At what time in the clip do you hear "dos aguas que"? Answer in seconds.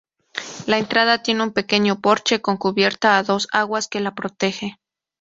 3.23-3.99